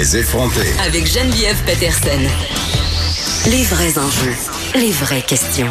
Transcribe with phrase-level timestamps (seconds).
[0.00, 0.72] Les effronter.
[0.82, 2.22] Avec Geneviève Peterson.
[3.50, 4.34] Les vrais enjeux,
[4.74, 5.68] les vraies questions.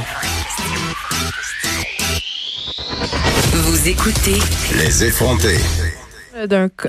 [3.54, 4.38] Vous écoutez
[4.78, 5.58] Les effronter.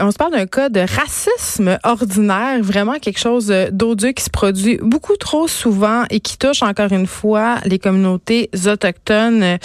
[0.01, 4.79] on se parle d'un cas de racisme ordinaire, vraiment quelque chose d'odieux qui se produit
[4.83, 9.57] beaucoup trop souvent et qui touche encore une fois les communautés autochtones.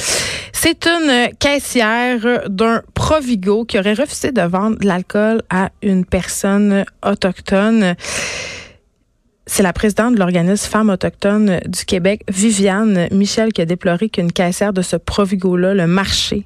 [0.58, 6.86] C'est une caissière d'un Provigo qui aurait refusé de vendre de l'alcool à une personne
[7.06, 7.96] autochtone.
[9.46, 14.32] C'est la présidente de l'organisme Femmes autochtones du Québec, Viviane Michel, qui a déploré qu'une
[14.32, 16.46] caissière de ce Provigo-là, le marché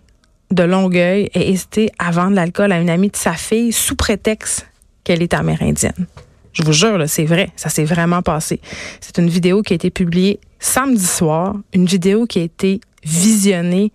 [0.52, 4.68] de Longueuil, ait hésité à vendre l'alcool à une amie de sa fille sous prétexte
[5.04, 6.08] qu'elle est amérindienne.
[6.52, 8.60] Je vous jure, c'est vrai, ça s'est vraiment passé.
[9.02, 13.92] C'est une vidéo qui a été publiée samedi soir, une vidéo qui a été visionnée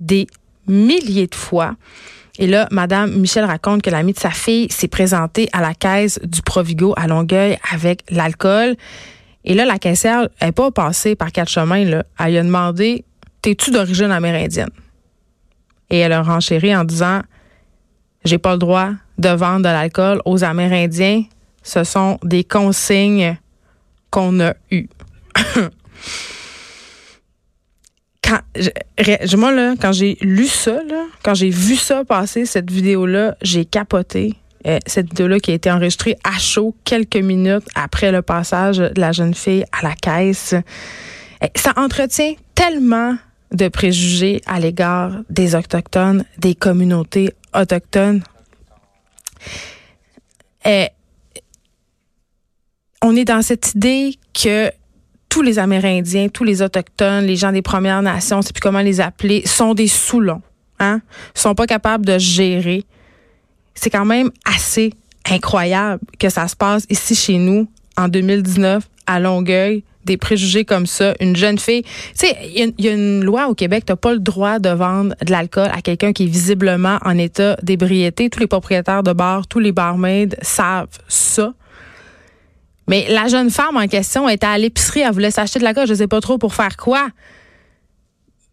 [0.00, 0.26] des
[0.66, 1.74] milliers de fois.
[2.38, 6.18] Et là, Madame Michel raconte que l'ami de sa fille s'est présentée à la caisse
[6.22, 8.76] du Provigo à Longueuil avec l'alcool.
[9.44, 11.84] Et là, la caissière n'est pas passée par quatre chemins.
[11.84, 12.04] Là.
[12.18, 13.04] Elle lui a demandé
[13.42, 14.70] T'es-tu d'origine amérindienne?
[15.90, 17.22] Et elle a renchéri en disant
[18.24, 21.24] J'ai pas le droit de vendre de l'alcool aux Amérindiens.
[21.62, 23.36] Ce sont des consignes
[24.10, 24.88] qu'on a eues.
[28.56, 30.80] Je, moi, là, quand j'ai lu ça,
[31.22, 34.34] quand j'ai vu ça passer, cette vidéo-là, j'ai capoté.
[34.64, 39.00] Euh, cette vidéo-là qui a été enregistrée à chaud quelques minutes après le passage de
[39.00, 40.52] la jeune fille à la caisse.
[40.52, 43.16] Euh, ça entretient tellement
[43.50, 48.22] de préjugés à l'égard des Autochtones, des communautés autochtones.
[50.66, 50.86] Euh,
[53.02, 54.70] on est dans cette idée que
[55.32, 59.00] tous les Amérindiens, tous les Autochtones, les gens des Premières Nations, c'est plus comment les
[59.00, 60.42] appeler, sont des soulons.
[60.78, 61.00] Hein?
[61.34, 62.84] sont pas capables de gérer.
[63.74, 64.92] C'est quand même assez
[65.30, 67.66] incroyable que ça se passe ici chez nous
[67.96, 71.82] en 2019 à Longueuil des préjugés comme ça, une jeune fille.
[71.82, 71.90] Tu
[72.26, 75.30] sais, il y, a une loi au Québec, tu pas le droit de vendre de
[75.30, 78.28] l'alcool à quelqu'un qui est visiblement en état d'ébriété.
[78.28, 81.54] Tous les propriétaires de bars, tous les barmaids savent ça.
[82.92, 85.88] Mais la jeune femme en question était à l'épicerie, elle voulait s'acheter de la coche,
[85.88, 87.08] je sais pas trop pour faire quoi.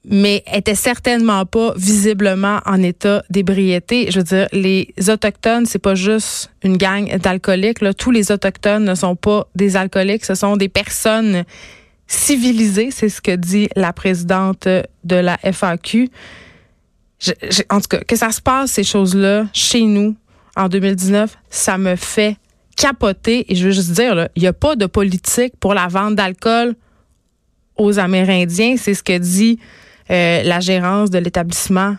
[0.05, 4.09] Mais était certainement pas visiblement en état d'ébriété.
[4.09, 7.79] Je veux dire, les autochtones, c'est pas juste une gang d'alcooliques.
[7.97, 11.44] Tous les autochtones ne sont pas des alcooliques, ce sont des personnes
[12.07, 16.09] civilisées, c'est ce que dit la présidente de la FAQ.
[17.69, 20.16] en tout cas, que ça se passe ces choses-là chez nous
[20.55, 22.38] en 2019, ça me fait
[22.79, 23.51] capoté.
[23.51, 26.75] Et je veux juste dire, il n'y a pas de politique pour la vente d'alcool
[27.75, 28.75] aux Amérindiens.
[28.78, 29.59] C'est ce que dit
[30.09, 31.97] euh, la gérance de l'établissement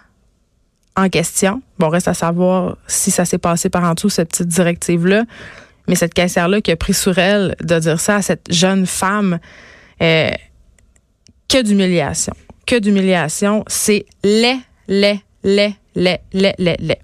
[0.97, 1.63] en question.
[1.79, 5.25] Bon, reste à savoir si ça s'est passé par en dessous, cette petite directive-là.
[5.87, 9.39] Mais cette caissière-là qui a pris sur elle de dire ça à cette jeune femme,
[10.03, 10.31] euh,
[11.49, 12.33] que d'humiliation.
[12.67, 13.65] Que d'humiliation.
[13.67, 14.59] C'est laid,
[14.89, 16.97] laid, laid, les, les, les, les.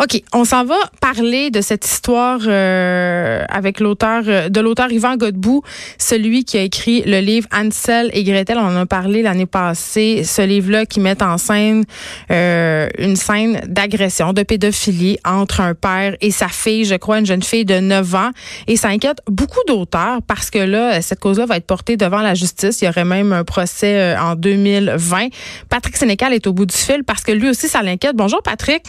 [0.00, 5.16] OK, on s'en va parler de cette histoire euh, avec l'auteur euh, de l'auteur Yvan
[5.16, 5.62] Godbout,
[5.98, 8.58] celui qui a écrit le livre Ansel et Gretel.
[8.58, 10.22] On en a parlé l'année passée.
[10.24, 11.84] Ce livre-là qui met en scène
[12.30, 17.26] euh, une scène d'agression, de pédophilie entre un père et sa fille, je crois, une
[17.26, 18.30] jeune fille de 9 ans.
[18.66, 22.34] Et ça inquiète beaucoup d'auteurs parce que là, cette cause-là va être portée devant la
[22.34, 22.82] justice.
[22.82, 25.28] Il y aurait même un procès en 2020.
[25.68, 28.16] Patrick Sénécal est au bout du fil parce que lui aussi, ça l'inquiète.
[28.28, 28.82] Bonjour, Patrick.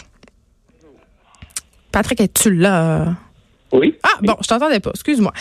[1.90, 3.14] Patrick, es-tu là?
[3.72, 3.94] Oui.
[4.02, 5.32] Ah, bon, je t'entendais pas, excuse-moi.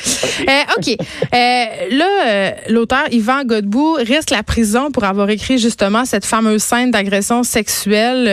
[0.77, 0.87] OK.
[0.87, 0.95] Euh,
[1.33, 6.63] euh, là, euh, l'auteur Yvan Godbout risque la prison pour avoir écrit justement cette fameuse
[6.63, 8.25] scène d'agression sexuelle.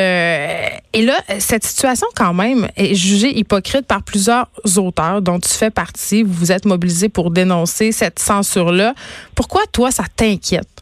[0.93, 4.47] et là, cette situation, quand même, est jugée hypocrite par plusieurs
[4.77, 6.23] auteurs dont tu fais partie.
[6.23, 8.95] Vous vous êtes mobilisés pour dénoncer cette censure-là.
[9.35, 10.76] Pourquoi, toi, ça t'inquiète?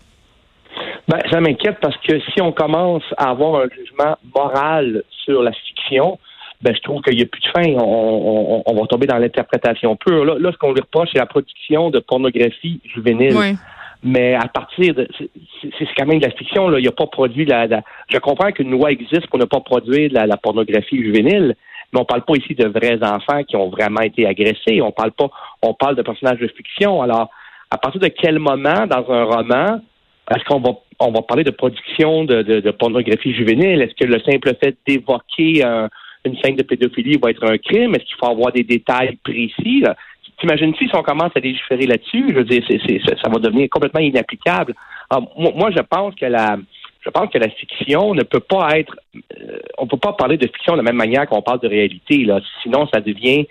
[1.08, 5.52] Ben, ça m'inquiète parce que si on commence à avoir un jugement moral sur la
[5.52, 6.18] fiction,
[6.62, 7.74] ben, je trouve qu'il n'y a plus de fin.
[7.78, 10.24] On, va tomber dans l'interprétation pure.
[10.24, 13.36] Là, ce qu'on lui reproche, c'est la production de pornographie juvénile.
[14.02, 15.08] Mais à partir de.
[15.62, 16.78] C'est quand même de la fiction, là.
[16.78, 17.66] Il n'y a pas produit la,
[18.08, 21.54] Je comprends qu'une loi existe pour ne pas produire la, la pornographie juvénile,
[21.92, 24.82] mais on parle pas ici de vrais enfants qui ont vraiment été agressés.
[24.82, 25.30] On parle pas,
[25.62, 27.00] on parle de personnages de fiction.
[27.00, 27.30] Alors,
[27.70, 29.80] à partir de quel moment dans un roman
[30.30, 33.82] est-ce qu'on va on va parler de production de, pornographie juvénile?
[33.82, 35.62] Est-ce que le simple fait d'évoquer
[36.24, 37.94] une scène de pédophilie va être un crime?
[37.94, 39.84] Est-ce qu'il faut avoir des détails précis?
[40.40, 42.26] T'imagines-tu si on commence à légiférer là-dessus?
[42.28, 44.74] Je veux dire, c'est, ça va devenir complètement inapplicable.
[45.36, 46.56] moi, je pense que la
[47.04, 50.46] je pense que la fiction ne peut pas être euh, on peut pas parler de
[50.46, 52.26] fiction de la même manière qu'on parle de réalité.
[52.62, 53.46] Sinon, ça devient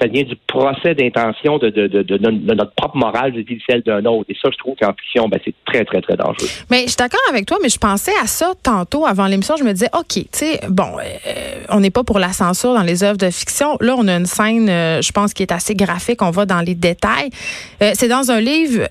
[0.00, 4.24] ça vient du procès d'intention de, de, de, notre propre morale de celle d'un autre.
[4.28, 6.48] Et ça, je trouve qu'en fiction, ben, c'est très, très, très dangereux.
[6.70, 9.56] Mais je suis d'accord avec toi, mais je pensais à ça tantôt avant l'émission.
[9.56, 12.82] Je me disais, OK, tu sais, bon, euh, on n'est pas pour la censure dans
[12.82, 13.76] les œuvres de fiction.
[13.80, 16.22] Là, on a une scène, euh, je pense, qui est assez graphique.
[16.22, 17.30] On va dans les détails.
[17.82, 18.88] Euh, c'est dans un livre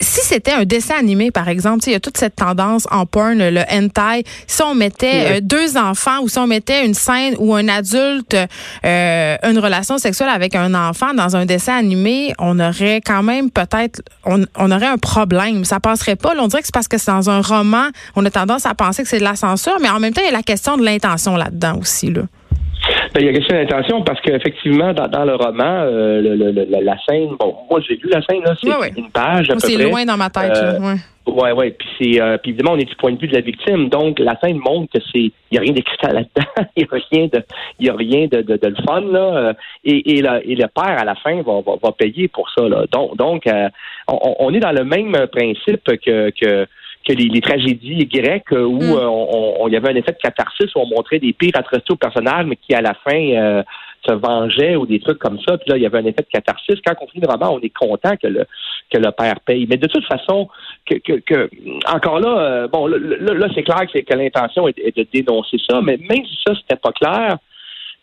[0.00, 3.38] si c'était un dessin animé, par exemple, il y a toute cette tendance en porn,
[3.38, 7.54] le hentai, si on mettait euh, deux enfants ou si on mettait une scène où
[7.54, 8.36] un adulte
[8.84, 13.50] euh, une relation sexuelle avec un enfant dans un dessin animé, on aurait quand même
[13.50, 15.64] peut-être, on, on, aurait un problème.
[15.64, 16.32] Ça passerait pas.
[16.38, 19.02] on dirait que c'est parce que c'est dans un roman, on a tendance à penser
[19.02, 20.84] que c'est de la censure, mais en même temps, il y a la question de
[20.84, 22.10] l'intention là-dedans aussi.
[22.10, 22.22] Là.
[23.14, 26.96] Ben, il y a question d'intention parce qu'effectivement, dans, dans, le roman, euh, le, la
[27.08, 29.50] scène, bon, moi j'ai lu la scène, là, c'est une page.
[29.58, 30.56] C'est loin dans ma tête.
[30.56, 30.96] Euh, ouais.
[31.26, 31.70] Ouais, ouais.
[31.72, 33.88] Puis c'est, euh, puis évidemment, on est du point de vue de la victime.
[33.88, 36.68] Donc, la scène montre que c'est, il y a rien d'excitant là-dedans.
[36.76, 37.44] Il y a rien de,
[37.80, 39.52] il y a rien de, de, de le fun là.
[39.84, 42.84] Et, et, et le père à la fin va, va, va payer pour ça là.
[42.90, 43.44] Donc, donc,
[44.06, 46.66] on, on, est dans le même principe que que
[47.08, 48.92] que les, tragédies grecques euh, où mm.
[48.92, 51.92] euh, on, il y avait un effet de catharsis où on montrait des pires atrocités
[51.92, 53.62] aux personnages, mais qui à la fin euh,
[54.06, 55.56] se vengeaient ou des trucs comme ça.
[55.56, 56.76] Puis là, il y avait un effet de catharsis.
[56.84, 58.44] Quand on finit le roman, on est content que le
[58.90, 59.66] que le père paye.
[59.68, 60.48] Mais de toute façon,
[60.86, 61.50] que, que,
[61.92, 66.24] encore là, bon, là, c'est clair que, que l'intention est, de dénoncer ça, mais même
[66.24, 67.36] si ça c'était pas clair,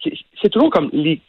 [0.04, 1.20] c'est toujours comme les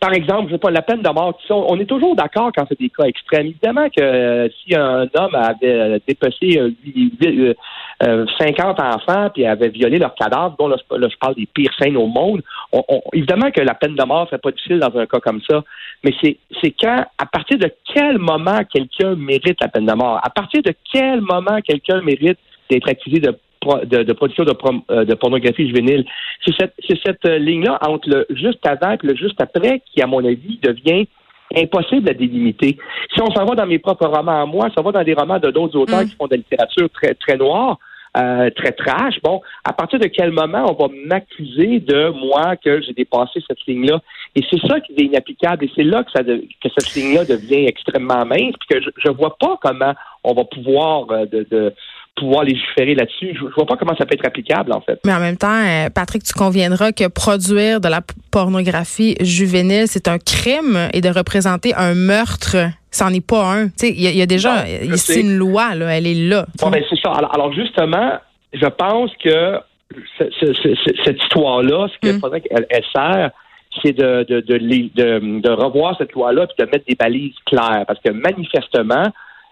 [0.00, 2.78] par exemple, je sais pas, la peine de mort, on est toujours d'accord quand c'est
[2.78, 3.48] des cas extrêmes.
[3.48, 9.98] Évidemment que euh, si un homme avait dépecé euh, 50 euh, enfants puis avait violé
[9.98, 12.42] leur cadavre, bon, là, je parle des pires scènes au monde,
[13.12, 15.62] évidemment que la peine de mort, c'est pas difficile dans un cas comme ça,
[16.02, 20.18] mais c'est, c'est quand, à partir de quel moment quelqu'un mérite la peine de mort,
[20.22, 22.38] à partir de quel moment quelqu'un mérite
[22.70, 24.44] d'être accusé de de, production
[24.90, 26.04] euh, de, pornographie juvénile.
[26.44, 26.74] C'est cette,
[27.04, 30.58] cette euh, ligne-là entre le juste avant et le juste après qui, à mon avis,
[30.62, 31.06] devient
[31.56, 32.76] impossible à délimiter.
[33.14, 35.38] Si on s'en va dans mes propres romans à moi, ça va dans des romans
[35.38, 36.08] de d'autres auteurs mm.
[36.08, 37.78] qui font de la littérature très, très noire,
[38.16, 39.14] euh, très trash.
[39.22, 43.64] Bon, à partir de quel moment on va m'accuser de moi que j'ai dépassé cette
[43.66, 44.00] ligne-là?
[44.34, 45.64] Et c'est ça qui est inapplicable.
[45.64, 48.54] Et c'est là que ça que cette ligne-là devient extrêmement mince.
[48.60, 49.94] Puis que je, ne vois pas comment
[50.24, 51.72] on va pouvoir de
[52.18, 53.34] pouvoir légiférer là-dessus.
[53.34, 54.98] Je, ne vois pas comment ça peut être applicable, en fait.
[55.04, 58.00] Mais en même temps, euh, Patrick, tu conviendras que produire de la
[58.30, 62.56] pornographie juvénile, c'est un crime et de représenter un meurtre,
[62.90, 63.68] c'en est pas un.
[63.82, 66.46] Il y, a déjà ici une loi, là, elle est là.
[66.60, 67.12] Ben, c'est ça.
[67.12, 68.12] Alors, justement,
[68.52, 69.58] je pense que
[71.04, 72.20] cette histoire-là, ce qu'il mm.
[72.20, 73.30] faudrait qu'elle sert,
[73.82, 77.84] c'est de, de, de, de, revoir cette loi-là et de mettre des balises claires.
[77.86, 79.04] Parce que manifestement,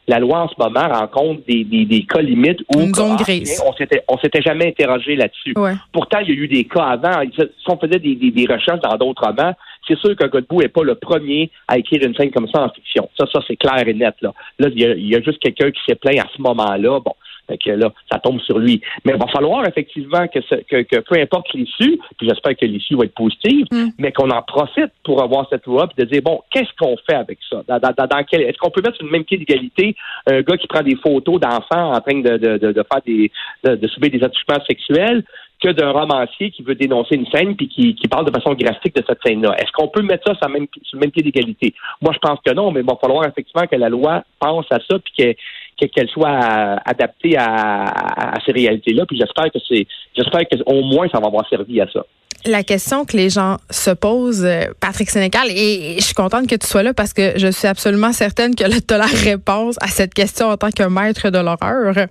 [0.08, 4.18] la loi en ce moment rencontre des, des, des cas limites où on s'était on
[4.18, 5.54] s'était jamais interrogé là-dessus.
[5.92, 7.22] Pourtant, il y a eu des cas avant.
[7.32, 9.52] Si on faisait des, des, recherches dans d'autres romans,
[9.86, 12.70] c'est sûr que Godbout n'est pas le premier à écrire une scène comme ça en
[12.70, 13.08] fiction.
[13.18, 14.14] Ça, ça c'est clair et net.
[14.20, 16.40] Là, là il y a, il y a juste quelqu'un qui s'est plaint à ce
[16.42, 17.00] moment-là.
[17.00, 17.14] Bon,
[17.48, 18.80] fait que là, ça tombe sur lui.
[19.04, 22.96] Mais il va falloir effectivement que, que, que peu importe l'issue, puis j'espère que l'issue
[22.96, 23.88] va être positive, mm.
[23.98, 27.16] mais qu'on en profite pour avoir cette loi, puis de dire bon, qu'est-ce qu'on fait
[27.16, 27.62] avec ça?
[27.68, 29.94] Dans, dans, dans quel, Est-ce qu'on peut mettre sur le même pied d'égalité
[30.26, 33.30] un gars qui prend des photos d'enfants en train de, de, de, de faire des
[33.64, 35.24] de, subir des attouchements sexuels
[35.62, 38.94] que d'un romancier qui veut dénoncer une scène puis qui, qui parle de façon graphique
[38.94, 39.54] de cette scène-là.
[39.58, 41.74] Est-ce qu'on peut mettre ça sur, même, sur le même pied d'égalité?
[42.02, 44.78] Moi, je pense que non, mais il va falloir effectivement que la loi pense à
[44.88, 45.36] ça puis
[45.76, 49.04] qu'elle soit adaptée à, ces réalités-là.
[49.06, 52.04] Puis j'espère que c'est, j'espère qu'au moins ça va avoir servi à ça.
[52.44, 56.54] La question que les gens se posent, euh, Patrick Sénécal, et je suis contente que
[56.54, 59.88] tu sois là parce que je suis absolument certaine que tu as la réponse à
[59.88, 62.06] cette question en tant que maître de l'horreur.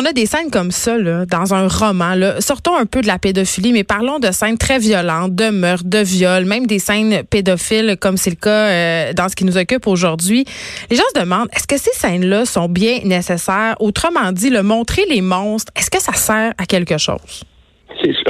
[0.00, 3.08] On a des scènes comme ça là, dans un roman, là, sortons un peu de
[3.08, 7.24] la pédophilie, mais parlons de scènes très violentes, de meurtres, de viols, même des scènes
[7.24, 10.44] pédophiles comme c'est le cas euh, dans ce qui nous occupe aujourd'hui.
[10.88, 13.74] Les gens se demandent est-ce que ces scènes-là sont bien nécessaires?
[13.80, 17.42] Autrement dit, le montrer les monstres, est-ce que ça sert à quelque chose?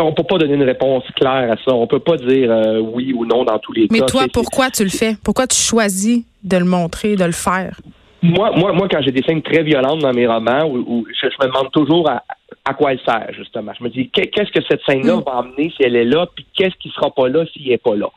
[0.01, 1.75] On peut pas donner une réponse claire à ça.
[1.75, 3.95] On peut pas dire euh, oui ou non dans tous les cas.
[3.95, 5.19] Mais toi, pourquoi tu le fais?
[5.23, 7.79] Pourquoi tu choisis de le montrer, de le faire?
[8.23, 11.47] Moi, moi, moi, quand j'ai des scènes très violentes dans mes romans, où, je, me
[11.47, 12.25] demande toujours à,
[12.65, 13.73] à quoi elle sert, justement.
[13.79, 15.23] Je me dis, qu'est-ce que cette scène-là mm.
[15.25, 17.95] va amener si elle est là, puis qu'est-ce qui sera pas là s'il n'est pas
[17.95, 18.09] là?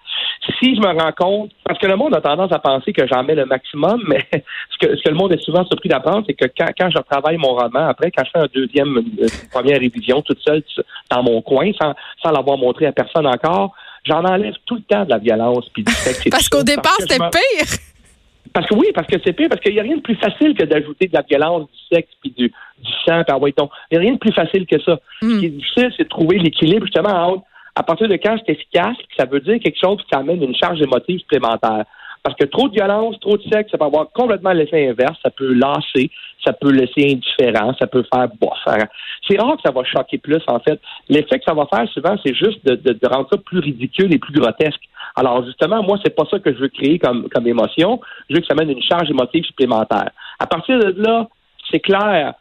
[0.59, 3.23] Si je me rends compte, parce que le monde a tendance à penser que j'en
[3.23, 6.33] mets le maximum, mais ce que, ce que le monde est souvent surpris d'apprendre, c'est
[6.33, 9.79] que quand, quand je travaille mon roman, après, quand je fais un deuxième, une, première
[9.79, 10.63] révision toute seule
[11.11, 11.93] dans mon coin, sans,
[12.23, 15.83] sans l'avoir montré à personne encore, j'en enlève tout le temps de la violence puis
[15.83, 16.23] du sexe.
[16.31, 17.90] parce qu'au départ, c'était pire.
[18.53, 20.53] Parce que oui, parce que c'est pire, parce qu'il n'y a rien de plus facile
[20.55, 23.99] que d'ajouter de la violence, du sexe, puis du, du sang, puis Il n'y a
[24.01, 24.99] rien de plus facile que ça.
[25.21, 27.43] Ce qui est difficile, c'est de trouver l'équilibre justement entre
[27.75, 30.81] à partir de quand c'est efficace, ça veut dire quelque chose qui amène une charge
[30.81, 31.85] émotive supplémentaire.
[32.23, 35.17] Parce que trop de violence, trop de sexe, ça peut avoir complètement l'effet inverse.
[35.23, 36.11] Ça peut lasser,
[36.45, 38.57] ça peut laisser indifférent, ça peut faire bof.
[39.27, 40.79] C'est rare que ça va choquer plus, en fait.
[41.09, 44.19] L'effet que ça va faire souvent, c'est juste de, de, rendre ça plus ridicule et
[44.19, 44.81] plus grotesque.
[45.15, 47.99] Alors, justement, moi, c'est pas ça que je veux créer comme, comme émotion.
[48.29, 50.11] Je veux que ça mène une charge émotive supplémentaire.
[50.39, 51.27] À partir de là,
[51.71, 52.35] c'est clair.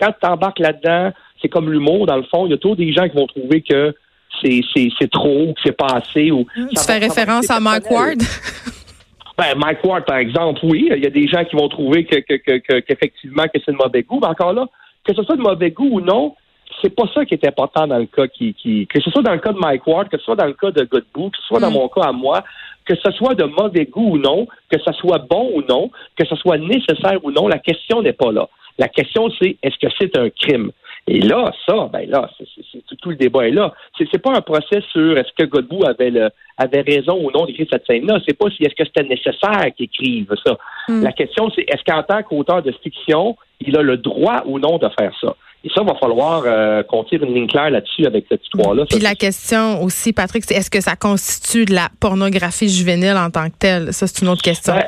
[0.00, 1.12] Quand tu embarques là-dedans,
[1.42, 2.46] c'est comme l'humour, dans le fond.
[2.46, 3.94] Il y a toujours des gens qui vont trouver que
[4.42, 6.30] c'est trop, que c'est pas assez.
[6.30, 8.22] Ou, tu fais référence à Mike Ward?
[9.38, 10.88] Ben, Mike Ward, par exemple, oui.
[10.90, 12.20] Il y a des gens qui vont trouver que,
[12.80, 14.18] qu'effectivement que, c'est de mauvais goût.
[14.20, 14.66] Mais encore là,
[15.04, 16.34] que ce soit de mauvais goût ou non,
[16.82, 19.32] c'est pas ça qui est important dans le cas qui, qui, que ce soit dans
[19.32, 21.46] le cas de Mike Ward, que ce soit dans le cas de Godbout, que ce
[21.46, 21.74] soit dans mm.
[21.74, 22.44] mon cas à moi,
[22.84, 26.26] que ce soit de mauvais goût ou non, que ce soit bon ou non, que
[26.26, 28.48] ce soit nécessaire ou non, la question n'est pas là.
[28.78, 30.70] La question, c'est est-ce que c'est un crime?
[31.08, 33.72] Et là, ça, ben là, c'est, tout, le débat est là.
[33.96, 37.46] C'est, c'est pas un procès sur est-ce que Godbout avait le, avait raison ou non
[37.46, 38.18] d'écrire cette scène-là.
[38.26, 40.56] C'est pas si est-ce que c'était nécessaire qu'il écrive ça.
[40.88, 41.02] Hmm.
[41.02, 44.78] La question, c'est est-ce qu'en tant qu'auteur de fiction, il a le droit ou non
[44.78, 45.36] de faire ça?
[45.64, 48.84] Et ça, il va falloir euh, qu'on tire une ligne claire là-dessus avec cette histoire-là.
[48.88, 53.30] Puis la question aussi, Patrick, c'est est-ce que ça constitue de la pornographie juvénile en
[53.30, 53.92] tant que telle?
[53.92, 54.74] Ça, c'est une autre question.
[54.74, 54.84] Ben,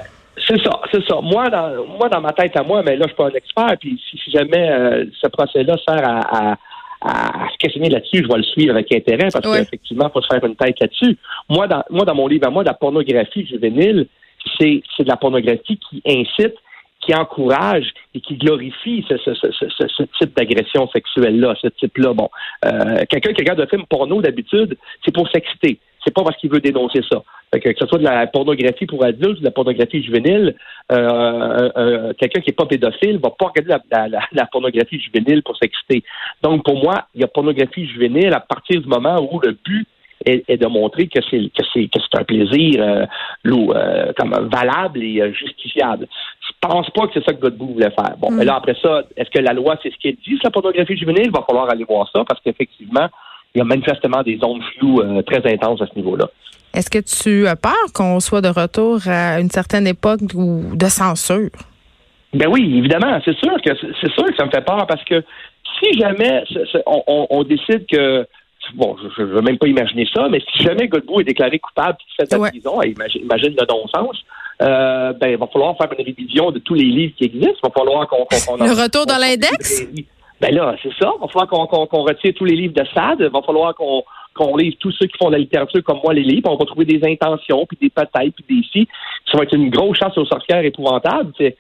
[0.47, 1.21] c'est ça, c'est ça.
[1.23, 3.77] Moi dans, moi, dans ma tête à moi, mais là, je suis pas un expert,
[3.81, 6.57] puis si, jamais euh, ce procès-là sert à,
[7.01, 10.29] à, se questionner là-dessus, je vais le suivre avec intérêt, parce qu'effectivement, il faut se
[10.29, 11.17] faire une tête là-dessus.
[11.49, 14.07] Moi dans, moi, dans mon livre à moi, la pornographie juvénile,
[14.59, 16.55] c'est, c'est de la pornographie qui incite
[17.01, 22.13] qui encourage et qui glorifie ce, ce, ce, ce type d'agression sexuelle-là, ce type-là.
[22.13, 22.29] Bon,
[22.65, 25.79] euh, quelqu'un qui regarde un film porno d'habitude, c'est pour s'exciter.
[26.09, 27.23] C'est pas parce qu'il veut dénoncer ça.
[27.53, 30.55] que, ce soit de la pornographie pour adultes, de la pornographie juvénile,
[30.91, 34.99] euh, euh, euh, quelqu'un qui est pas pédophile va pas regarder la, la, la pornographie
[34.99, 36.03] juvénile pour s'exciter.
[36.43, 39.87] Donc pour moi, il y a pornographie juvénile à partir du moment où le but
[40.25, 43.07] est, de montrer que c'est que c'est que c'est un plaisir
[43.47, 46.09] euh, comme valable et justifiable.
[46.41, 48.17] Je pense pas que c'est ça que Godbout voulait faire.
[48.19, 50.51] Bon, mais là après ça, est-ce que la loi c'est ce qu'elle dit sur la
[50.53, 51.27] pornographie juvénile?
[51.27, 53.09] Il va falloir aller voir ça parce qu'effectivement,
[53.55, 56.29] il y a manifestement des zones floues très intenses à ce niveau-là.
[56.75, 61.51] Est-ce que tu as peur qu'on soit de retour à une certaine époque de censure?
[62.35, 65.25] Ben oui, évidemment, c'est sûr que c'est sûr que ça me fait peur parce que
[65.81, 66.45] si jamais
[66.87, 68.27] on décide que
[68.75, 71.99] bon, je ne veux même pas imaginer ça, mais si jamais Godbout est déclaré coupable
[72.01, 74.17] et fait la prison, imagine, le non-sens,
[74.61, 77.59] euh, ben, il va falloir faire une révision de tous les livres qui existent.
[77.63, 78.27] Il va falloir qu'on.
[78.57, 79.87] le retour dans l'index?
[80.41, 81.13] Ben là, c'est ça.
[81.17, 83.21] Il va falloir qu'on retire tous les livres de SAD.
[83.21, 84.05] Il va falloir qu'on
[84.35, 86.49] qu'on lise tous ceux qui font de la littérature comme moi les livres.
[86.51, 88.89] On va trouver des intentions, puis des peut-être, puis des si.
[89.31, 91.33] Ça va être une grosse chasse aux sorcières épouvantable.
[91.37, 91.57] C'est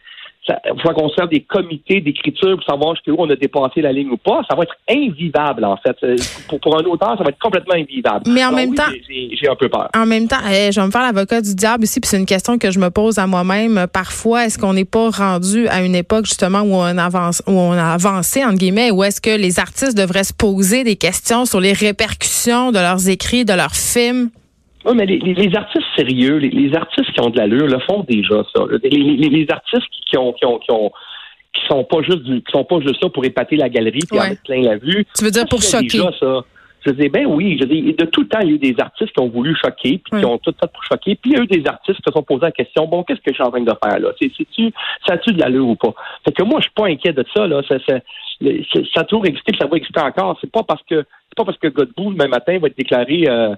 [0.48, 4.10] il faut qu'on serve des comités d'écriture pour savoir jusqu'où on a dépassé la ligne
[4.10, 4.42] ou pas.
[4.48, 5.96] Ça va être invivable, en fait.
[6.02, 6.16] Euh,
[6.48, 8.30] pour, pour un auteur, ça va être complètement invivable.
[8.30, 9.88] Mais en même temps, j'ai un peu peur.
[9.94, 12.58] En même temps, je vais me faire l'avocat du diable aussi, puis c'est une question
[12.58, 13.86] que je me pose à moi-même.
[13.92, 17.72] Parfois, est-ce qu'on n'est pas rendu à une époque justement où on avance, où on
[17.72, 21.60] a avancé entre guillemets, ou est-ce que les artistes devraient se poser des questions sur
[21.60, 24.30] les répercussions de leurs écrits, de leurs films?
[24.88, 28.62] Oui, mais les, artistes sérieux, les, artistes qui ont de l'allure le font déjà ça.
[28.82, 30.90] Les, artistes qui, ont, qui ont, qui ont
[31.52, 34.28] qui sont pas juste qui sont pas juste là pour épater la galerie puis en
[34.28, 35.04] mettre plein la vue.
[35.16, 36.44] Tu veux dire pour choquer déjà, ça.
[36.86, 39.12] Je dis ben oui, je dis de tout temps il y a eu des artistes
[39.12, 41.42] qui ont voulu choquer puis qui ont tout fait pour choquer, puis il y a
[41.42, 43.50] eu des artistes qui se sont posés la question bon qu'est-ce que je suis en
[43.50, 44.10] train de faire là?
[44.20, 44.72] C'est tu
[45.06, 45.94] ça a-tu de l'allure ou pas?
[46.24, 47.98] Fait que moi je suis pas inquiet de ça là, ça, ça,
[48.94, 50.38] ça a toujours existé, puis ça va exister encore.
[50.40, 53.54] C'est pas parce que c'est pas parce que Godbout demain matin va être déclaré euh,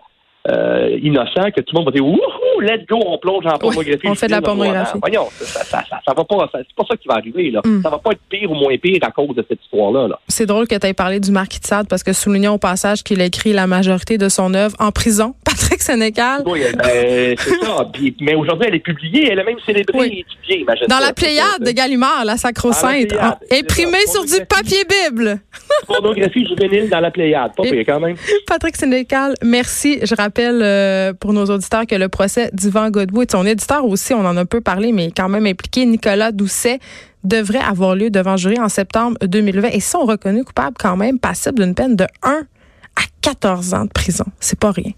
[0.48, 4.08] euh, innocent que tout le monde va dire Wouhou, let's go, on plonge en pornographie.
[4.08, 4.98] on fait de la pornographie.
[4.98, 7.50] voyons, ça, ça, ça, ça, va pas, c'est pas ça qui va arriver.
[7.50, 7.60] Là.
[7.64, 7.82] Mm.
[7.82, 10.08] Ça va pas être pire ou moins pire à cause de cette histoire-là.
[10.08, 12.58] -là, c'est drôle que tu aies parlé du Marquis de Sade parce que soulignons au
[12.58, 15.34] passage qu'il a écrit la majorité de son œuvre en prison.
[15.44, 16.42] Patrick Sénécal.
[16.46, 17.84] Oui, ben, c'est ça.
[17.92, 19.28] Puis, mais aujourd'hui, elle est publiée.
[19.32, 20.06] Elle a même célébré Oui.
[20.06, 21.06] et étudié, imagine Dans ça.
[21.06, 23.08] la Pléiade de Gallimard, la Sacro-Sainte.
[23.08, 25.40] Pléiade, Ah, Imprimée sur du papier Bible.
[25.86, 27.52] Pornographie juvénile dans la Pléiade.
[27.56, 28.16] Pas pire, quand même.
[28.46, 29.98] Patrick Sénécal, merci.
[30.02, 34.24] Je rappelle euh, pour nos auditeurs que le procès d'Yvan Godbout, son éditeur aussi, on
[34.24, 36.78] en a un peu parlé, mais quand même impliqué, Nicolas Doucet,
[37.24, 41.62] devrait avoir lieu devant jury en septembre 2020 et sont reconnus coupables quand même, passibles
[41.62, 44.24] d'une peine de 1 à 14 ans de prison.
[44.40, 44.92] C'est pas rien.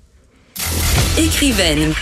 [1.17, 1.93] Écrivaine,